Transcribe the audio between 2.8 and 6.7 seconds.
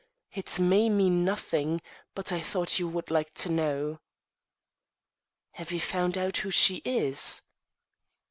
would like to know." "Have you found out who